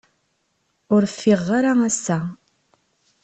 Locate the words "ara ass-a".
1.57-2.19